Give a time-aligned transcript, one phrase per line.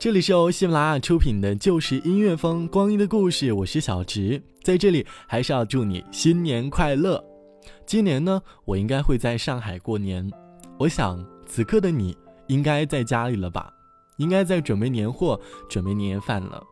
[0.00, 7.22] 这里是由喜马拉雅出品的《旧时音乐风光阴的故事》，我是小直，在这里还是要祝你新年快乐。
[7.84, 10.26] 今年呢，我应该会在上海过年，
[10.78, 13.70] 我想此刻的你应该在家里了吧，
[14.16, 16.62] 应该在准备年货、准备年夜饭了。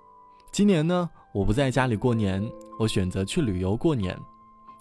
[0.51, 2.43] 今年呢，我不在家里过年，
[2.79, 4.19] 我选择去旅游过年。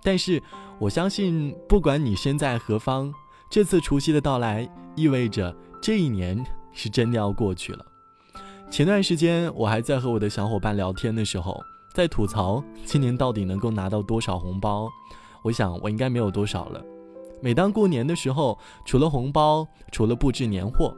[0.02, 0.42] 但是
[0.80, 3.14] 我相信，不管你身在何方，
[3.52, 7.86] 这次除夕的到来意味着这一年是真的要过去了。
[8.70, 11.60] 前段时间，我还在和我的小伙伴聊天的时候，
[11.94, 14.90] 在吐槽今年到底能够拿到多少红包。
[15.42, 16.84] 我想，我应该没有多少了。
[17.42, 20.94] 每当过年的时候，除了红包，除了布置年货，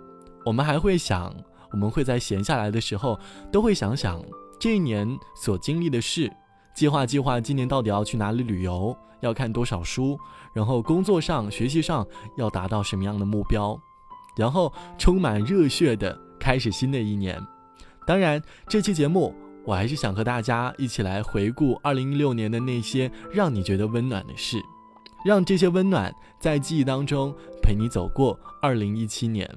[0.45, 1.33] 我们还会想，
[1.71, 3.17] 我们会在闲下来的时候，
[3.51, 4.21] 都会想想
[4.59, 6.29] 这一年所经历的事，
[6.73, 10.17] 计划计划今年到底要去哪里旅游，要看多少书，
[10.53, 13.79] 然后工作上、学习上要达到什么样的目标，
[14.35, 17.39] 然后充满热血的开始新的一年。
[18.09, 24.57] 当然，这期节目我还是想和大家一起来回顾二零一六年的那些让你觉得温暖的事，
[25.23, 29.47] 让这些温暖在记忆当中陪你走过二零一七年。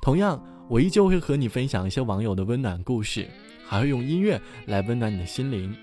[0.00, 3.28] 同样，我依旧会和你分享一些网友的温暖故事，
[3.66, 5.74] 还会用音乐来温暖你的心灵。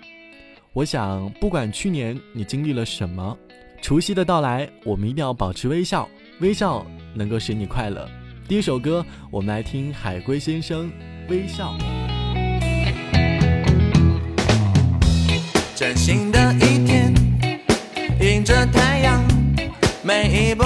[0.71, 3.37] 我想，不管去年你经历了什么，
[3.81, 6.07] 除夕的到来，我们一定要保持微笑，
[6.39, 8.09] 微笑能够使你快乐。
[8.51, 10.91] 第一首歌，我们来听海龟先生。
[11.29, 11.73] 微笑。
[15.73, 17.13] 崭新的一天，
[18.19, 19.23] 迎着太阳，
[20.03, 20.65] 每一步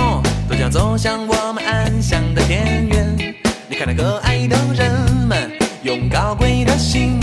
[0.49, 3.35] 都将走向我们安详的田园。
[3.69, 4.91] 你看那可爱的人
[5.27, 5.51] 们，
[5.83, 7.19] 用高贵的心，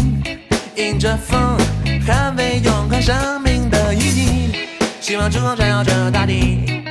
[0.77, 1.59] 迎着风，
[2.06, 4.69] 捍卫永恒生命的意义。
[5.01, 6.81] 希望之光照耀着大地，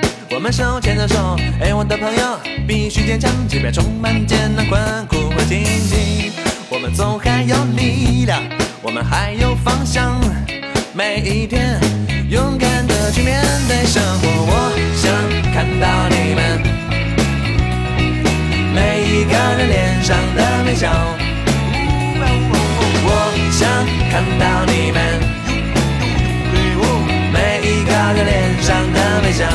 [0.41, 6.31] 我们手牵着手，哎，我的朋友，必须坚强，即便充满艰难困苦和荆棘。
[6.67, 8.41] 我们总还有力量，
[8.81, 10.19] 我们还有方向。
[10.95, 11.79] 每一天，
[12.27, 14.27] 勇敢的去面对生活。
[14.49, 15.13] 我想
[15.53, 16.59] 看到你们
[18.73, 20.89] 每一个人脸上的微笑。
[23.05, 23.09] 我
[23.51, 23.69] 想
[24.09, 25.21] 看到你们
[27.31, 29.45] 每一个人脸上的微笑。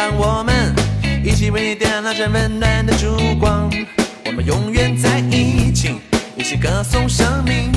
[0.00, 0.74] 让我们
[1.22, 3.70] 一起为你点亮这温暖的烛光。
[4.24, 6.00] 我们永远在一起，
[6.38, 7.70] 一起歌颂生命，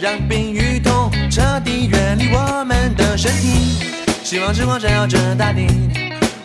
[0.00, 3.84] 让病与痛彻底远离我们的身体。
[4.24, 5.66] 希望之光照耀着大地，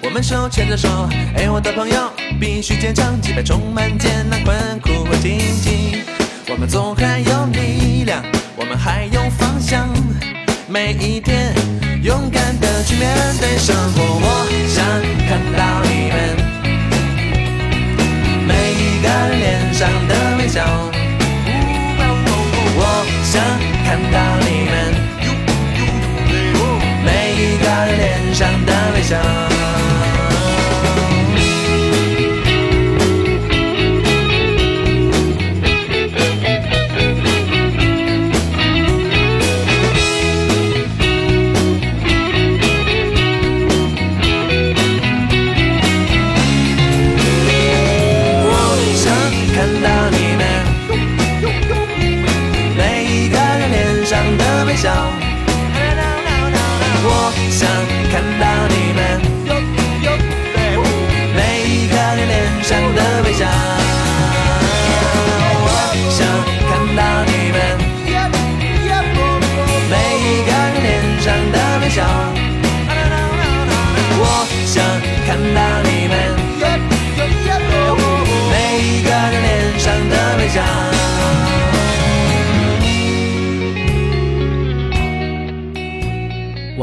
[0.04, 0.90] 我们手牵着手，
[1.38, 6.04] 哎，我的朋友，必须坚强，即便充满艰难困苦和荆棘，
[6.50, 8.22] 我们总还有力量，
[8.58, 9.88] 我们还有方向，
[10.68, 11.56] 每一天。
[12.04, 13.76] 勇敢的去面对生，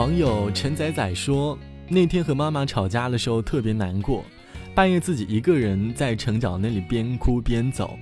[0.05, 1.59] 网友陈仔仔说，
[1.89, 4.23] 那天和妈妈吵架的时候特别难过，
[4.75, 7.99] 半夜自己一个人在城角那里边哭边走。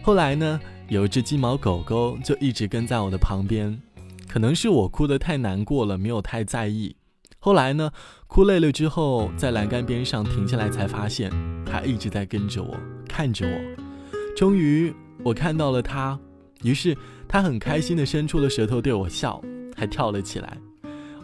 [0.00, 0.58] 后来呢，
[0.88, 3.78] 有一只金毛狗狗就一直跟在我的旁边，
[4.26, 6.96] 可能是我哭得太难过了，没有太在意。
[7.38, 7.92] 后来呢，
[8.26, 11.30] 哭累了之后，在栏杆边上停下来，才发现
[11.66, 12.74] 它一直在跟着我，
[13.06, 14.34] 看着我。
[14.34, 14.90] 终于，
[15.22, 16.18] 我看到了它，
[16.62, 16.96] 于是
[17.28, 19.38] 它很开心地伸出了舌头对我笑，
[19.76, 20.56] 还跳了起来。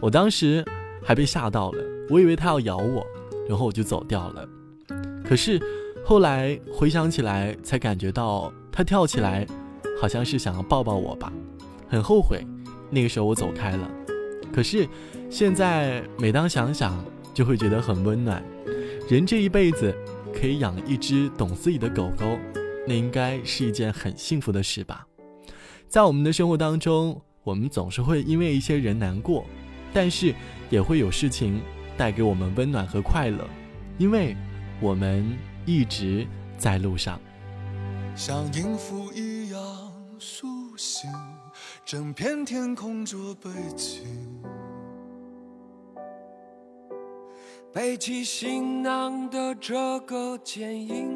[0.01, 0.63] 我当时
[1.03, 3.05] 还被吓到了，我以为它要咬我，
[3.47, 4.47] 然后我就走掉了。
[5.25, 5.61] 可是
[6.05, 9.45] 后来回想起来，才感觉到它跳起来，
[10.01, 11.31] 好像是想要抱抱我吧，
[11.87, 12.45] 很后悔
[12.89, 13.91] 那个时候我走开了。
[14.53, 14.87] 可是
[15.29, 17.03] 现在每当想想，
[17.33, 18.43] 就会觉得很温暖。
[19.09, 19.93] 人这一辈子
[20.33, 22.39] 可以养一只懂自己的狗狗，
[22.87, 25.05] 那应该是一件很幸福的事吧。
[25.87, 29.45] 在我们的生活当中，我们总是会因为一些人难过。
[29.93, 30.33] 但是
[30.69, 31.61] 也会有事情
[31.97, 33.47] 带给我们温暖和快乐，
[33.97, 34.35] 因为
[34.81, 36.27] 我们一直
[36.57, 37.19] 在路上。
[38.15, 39.59] 像音符一样
[40.19, 41.09] 苏醒，
[41.85, 44.03] 整片天空做背景。
[47.71, 51.15] 背起行囊的这个剪影，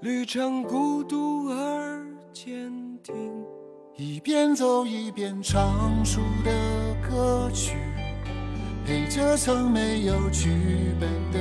[0.00, 2.72] 旅程孤独而坚
[3.02, 3.14] 定。
[4.00, 6.52] 一边走一边唱出的
[7.02, 7.74] 歌曲，
[8.86, 10.50] 陪着曾没有剧
[11.00, 11.40] 本的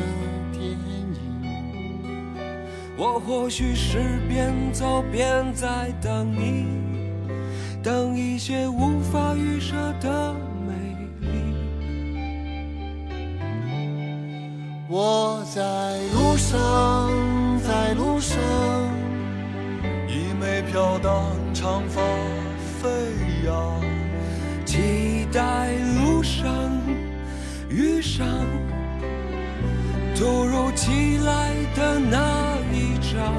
[0.52, 1.16] 电影。
[2.98, 6.66] 我或许是边走边在等你，
[7.84, 10.34] 等一些无法预设的
[10.66, 10.74] 美
[11.22, 11.28] 丽。
[14.90, 15.62] 我在
[16.12, 17.12] 路上，
[17.60, 18.36] 在路上，
[20.08, 22.02] 一枚飘荡长发。
[28.18, 28.26] 上
[30.16, 33.32] 突如其来的那一场。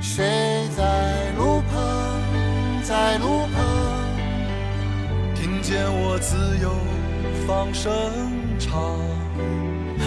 [0.00, 2.22] 谁在路旁，
[2.82, 3.62] 在路旁，
[5.34, 6.70] 听见我自由
[7.46, 7.92] 放声
[8.58, 8.72] 唱，
[9.98, 10.06] 和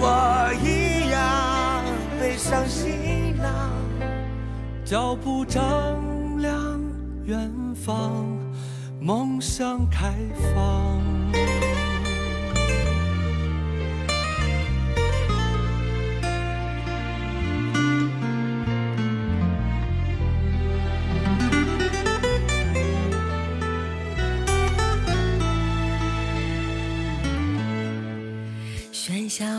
[0.00, 1.82] 我一样
[2.20, 3.72] 背上行囊，
[4.84, 5.64] 脚步丈
[6.38, 6.80] 量
[7.24, 7.50] 远。
[7.74, 8.24] 方，
[9.00, 10.14] 梦想开
[10.54, 11.85] 放。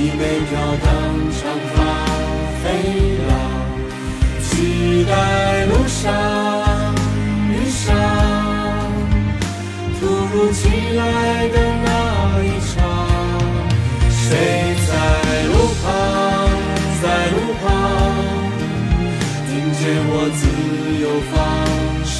[0.00, 0.88] 一枚飘荡
[1.30, 1.40] 长
[1.74, 1.76] 发
[2.62, 2.64] 飞
[3.28, 3.30] 扬，
[4.40, 5.12] 期待
[5.66, 6.00] 路上
[7.50, 7.84] 遇上
[10.00, 11.00] 突如其来
[11.48, 11.88] 的那
[12.42, 12.72] 一场。
[14.08, 14.90] 谁在
[15.48, 15.52] 路
[15.82, 15.84] 旁，
[17.02, 17.68] 在路旁，
[19.48, 20.40] 听见我自
[21.02, 21.36] 由放
[22.06, 22.16] 声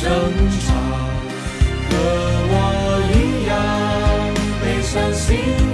[0.60, 0.68] 唱，
[1.88, 1.90] 和
[2.52, 2.54] 我
[3.14, 3.16] 一
[3.48, 3.50] 样
[4.60, 5.69] 背上行。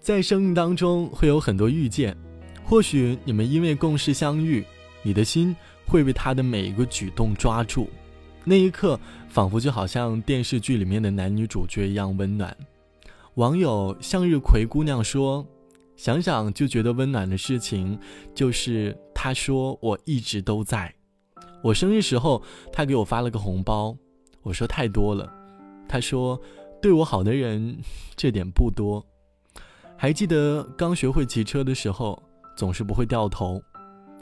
[0.00, 2.16] 在生命当中会有很多遇见，
[2.64, 4.64] 或许你们因为共事相遇，
[5.02, 7.90] 你的心会被他的每一个举动抓住。
[8.44, 12.56] 那一刻，仿佛就好像电视剧里面的男女主角一样温暖。
[13.34, 15.44] 网友向日葵姑娘说
[15.96, 17.98] ：“想想就觉得温暖的事情，
[18.32, 20.94] 就是他说我一直都在。
[21.66, 22.40] 我生日时候，
[22.72, 23.96] 他给我发了个红包，
[24.42, 25.28] 我说太多了，
[25.88, 26.40] 他说
[26.80, 27.76] 对我好的人
[28.14, 29.04] 这点不多。
[29.96, 32.22] 还记得刚学会骑车的时候，
[32.56, 33.60] 总是不会掉头，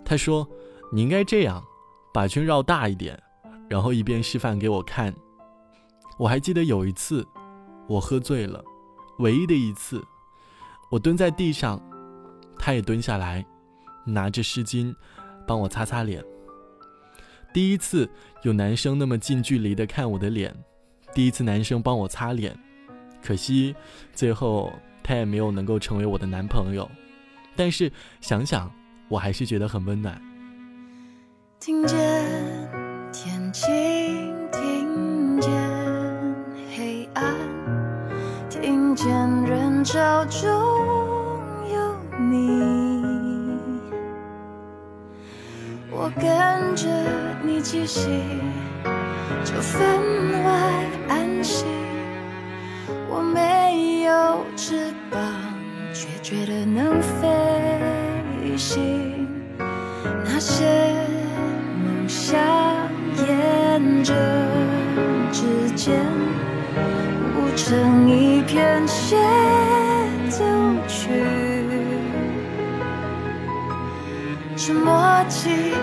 [0.06, 0.48] 他说
[0.90, 1.62] 你应该这样，
[2.14, 3.20] 把圈绕大一点。”
[3.68, 5.14] 然后一边示范给我看。
[6.18, 7.26] 我还记得有一次，
[7.86, 8.64] 我喝醉了，
[9.18, 10.02] 唯一的一次，
[10.90, 11.78] 我蹲在地上，
[12.58, 13.44] 他也蹲下来，
[14.06, 14.94] 拿着湿巾
[15.46, 16.24] 帮我擦擦脸。
[17.54, 18.10] 第一次
[18.42, 20.52] 有男生那么近距离的看我的脸，
[21.14, 22.52] 第一次男生帮我擦脸，
[23.22, 23.74] 可惜
[24.12, 24.72] 最后
[25.04, 26.90] 他也没有能够成为我的男朋友。
[27.54, 28.68] 但是想想，
[29.08, 30.20] 我还是觉得很温暖。
[31.60, 31.96] 听见。
[33.12, 33.70] 天晴，
[34.50, 35.52] 听见
[36.76, 37.32] 黑暗，
[38.50, 39.06] 听见
[39.44, 40.50] 人潮中
[41.72, 41.96] 有
[42.28, 42.93] 你。
[46.04, 46.86] 我跟着
[47.42, 48.10] 你气息，
[49.42, 49.80] 就分
[50.44, 51.66] 外安心。
[53.08, 55.18] 我没有翅膀，
[55.94, 59.26] 却觉得能飞行。
[60.26, 60.66] 那些
[61.82, 62.38] 梦想。
[63.26, 64.12] 沿着
[65.32, 65.98] 指尖，
[67.34, 69.16] 舞成一片协
[70.28, 70.44] 奏
[70.86, 71.08] 曲。
[74.56, 75.74] 这默契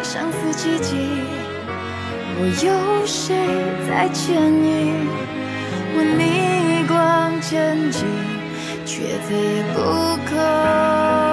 [0.61, 0.93] 奇迹，
[2.37, 2.69] 我有
[3.07, 3.33] 谁
[3.89, 5.09] 在牵引？
[5.95, 8.05] 我逆光前进，
[8.85, 9.81] 却再也不
[10.23, 11.30] 可。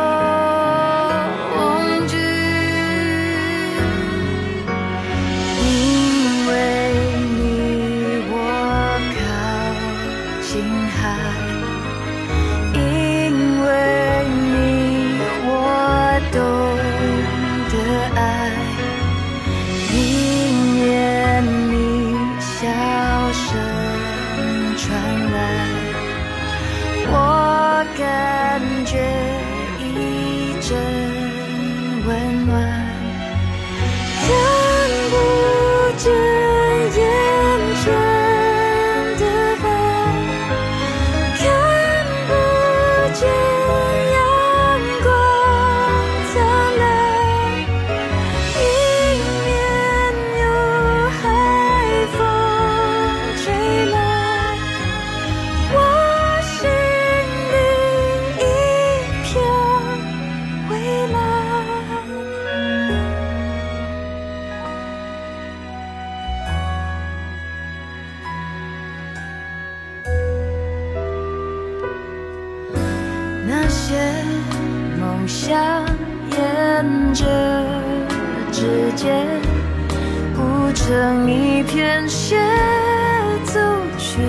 [75.28, 75.84] 想
[76.30, 77.26] 沿着
[78.50, 79.26] 指尖
[80.34, 82.34] 铺成一片协
[83.44, 83.60] 奏
[83.98, 84.22] 曲，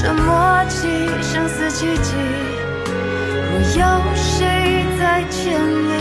[0.00, 0.86] 这默契
[1.20, 2.14] 生死契机，
[3.50, 5.92] 若有谁在千里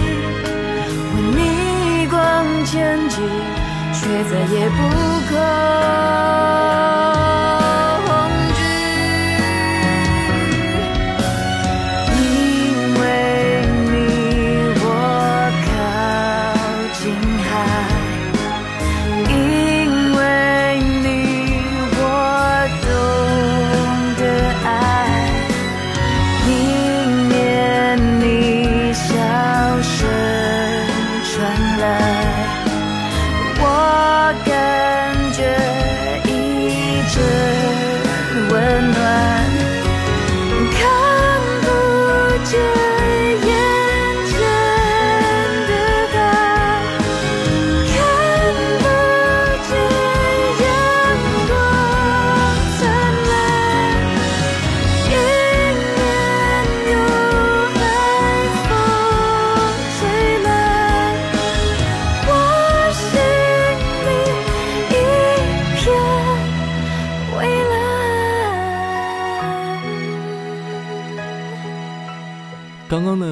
[1.16, 3.24] 为你光前进，
[3.92, 4.78] 却再也不
[5.28, 6.69] 可。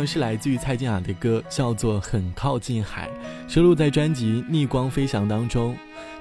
[0.07, 3.09] 是来自于蔡健雅的歌，叫做《很靠近海》，
[3.53, 5.75] 收录在专辑《逆光飞翔》当中。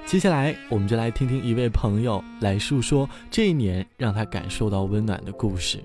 [0.05, 5.79] 接下来，我们就来听听一位朋友来述说这一年让他感受到温暖的故事。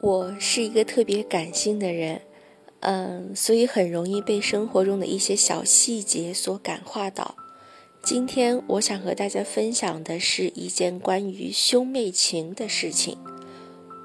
[0.00, 2.20] 我是一个特别感性的人，
[2.80, 7.34] 嗯，所以很容易被生活中的一些小细节所感化到。
[8.02, 13.16] 今天我想和大家分享的是一件关于兄妹情的事情。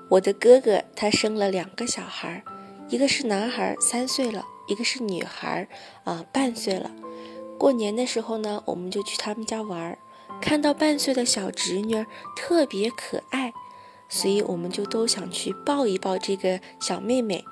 [0.09, 2.43] 我的哥哥他生了两个小孩，
[2.89, 5.67] 一个是男孩，三岁了；一个是女孩，
[6.03, 6.89] 啊，半岁了。
[7.59, 9.99] 过年的时候呢，我们就去他们家玩儿，
[10.41, 12.03] 看到半岁的小侄女
[12.35, 13.53] 特别可爱，
[14.07, 17.45] 所以我们就都想去抱一抱这个小妹妹。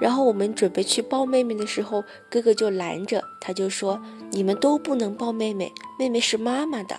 [0.00, 6.98] 然后我们准备去抱妹妹的时候，哥哥就拦着，他就说：“你们都不能抱妹妹，妹妹是妈妈的。”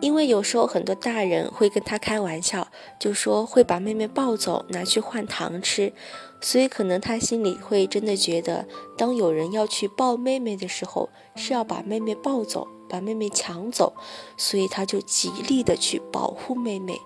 [0.00, 5.92] 因为有时候很多大人会跟他开玩笑，就说会把妹妹抱走拿去换糖吃，
[6.40, 13.94] 所以可能他心里会真的觉得，当有人要去抱妹妹的时候，是要把妹妹抱走，把妹妹抢走，
[14.36, 17.00] 所以他就极力的去保护妹妹。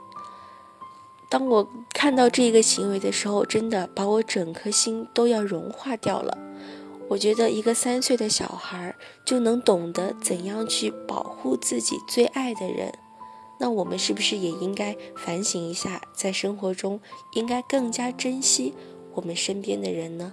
[1.28, 6.37] 当我看到这个行为的时候，真的把我整颗心都要融化掉了。
[7.11, 12.95] 我觉得一个三岁的小孩就能懂得怎样去保护自己最爱的人，
[13.59, 17.00] 那我们是不是也应该反省一下，在生活中
[17.35, 18.73] 应该更加珍惜
[19.12, 20.33] 我们身边的人呢？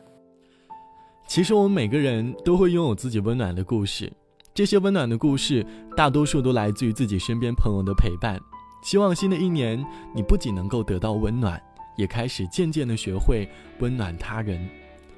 [1.28, 4.14] 其实我们每个人都会拥有自己温暖的故事，
[4.54, 5.66] 这些温暖的故事
[5.96, 8.40] 大多数都来自于自己身边朋友的陪伴。
[8.84, 11.60] 希望新的一年，你不仅能够得到温暖，
[11.96, 14.70] 也开始渐渐的学会温暖他人。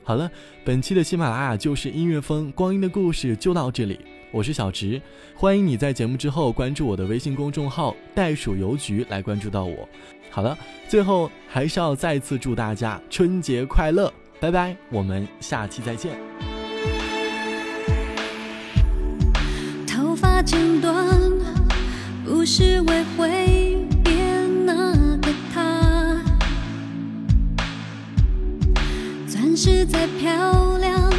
[0.09, 0.27] 好了，
[0.65, 3.99] 本期的喜马拉雅就是音乐风光阴的故事就到这里，
[4.31, 4.99] 我是小直，
[5.35, 9.87] 欢迎你在节目之后关注我的微信公众号袋鼠邮局来关注到我。
[10.31, 16.17] 好了，最后还是要再次祝大家春节快乐，拜拜，我们下期再见。
[19.85, 21.21] 头发剪短，
[22.25, 23.58] 不是为会
[29.61, 31.11] 实在漂亮，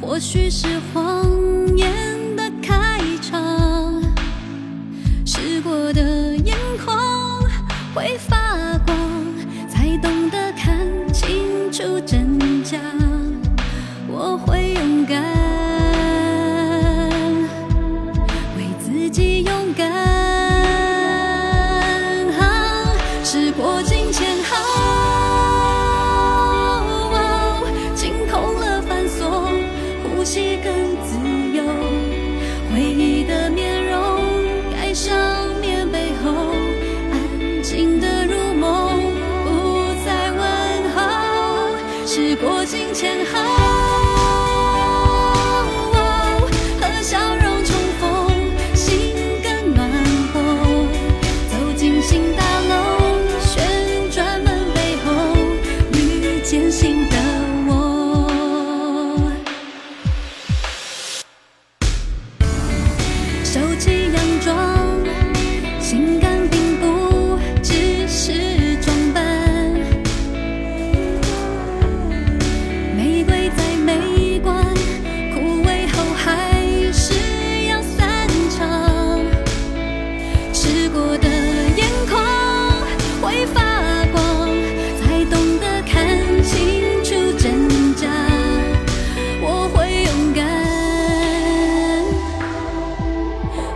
[0.00, 1.24] 或许是谎
[1.76, 1.92] 言
[2.34, 4.02] 的开场。
[5.24, 6.98] 试过的眼眶
[7.94, 8.98] 会发光，
[9.68, 10.76] 才懂得看
[11.12, 12.23] 清楚真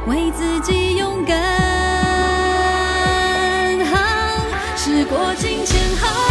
[0.08, 1.36] 为自己勇敢。
[4.74, 6.27] 时过境迁后，